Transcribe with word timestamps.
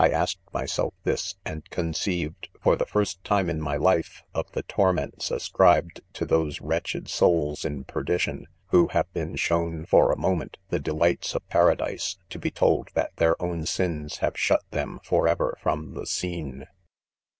f 0.03 0.11
asked 0.11 0.39
my 0.51 0.65
self 0.65 0.95
this, 1.03 1.35
and 1.45 1.63
conceived^ 1.69 2.47
for 2.59 2.75
the 2.75 2.87
first 2.87 3.23
time 3.23 3.47
in 3.51 3.61
my 3.61 3.75
life,, 3.77 4.23
of 4.33 4.51
the 4.53 4.63
torments 4.63 5.29
ascribed 5.29 6.01
to 6.11 6.25
those 6.25 6.59
wretched 6.59 7.07
souls 7.07 7.63
in 7.63 7.83
perdition,' 7.83 8.47
who 8.69 8.87
have 8.87 9.13
been 9.13 9.35
shown, 9.35 9.85
for 9.85 10.11
a 10.11 10.17
mo 10.17 10.33
ment, 10.33 10.57
the 10.69 10.79
delights 10.79 11.35
of 11.35 11.47
paradise, 11.49 12.17
to 12.31 12.39
be 12.39 12.49
told 12.49 12.89
that 12.95 13.15
their 13.17 13.39
own 13.39 13.63
sins 13.63 14.17
have 14.25 14.35
shut 14.35 14.63
them, 14.71 14.99
forever, 15.03 15.55
front 15.61 15.93
the 15.93 16.07
scene. 16.07 16.65